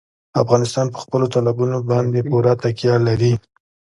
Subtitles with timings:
[0.41, 3.33] افغانستان په خپلو تالابونو باندې پوره تکیه لري.